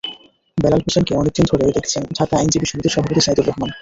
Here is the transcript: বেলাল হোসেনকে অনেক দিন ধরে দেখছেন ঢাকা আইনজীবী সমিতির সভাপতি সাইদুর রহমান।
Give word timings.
বেলাল 0.57 0.81
হোসেনকে 0.85 1.13
অনেক 1.15 1.33
দিন 1.37 1.45
ধরে 1.51 1.75
দেখছেন 1.77 2.03
ঢাকা 2.17 2.33
আইনজীবী 2.37 2.67
সমিতির 2.69 2.93
সভাপতি 2.95 3.21
সাইদুর 3.23 3.47
রহমান। 3.47 3.69